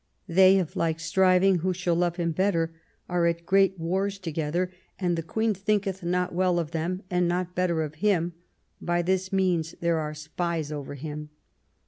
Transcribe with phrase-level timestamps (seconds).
[0.27, 2.73] They, of like striving who shall love him better,
[3.07, 7.53] are at great wars together, and the Queen thinketh not well of them, and not
[7.53, 8.33] better of him:
[8.81, 11.29] by this means there are spies over him.